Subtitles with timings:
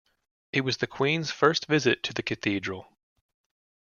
[0.51, 2.87] It was the Queen's first visit to the Cathedral.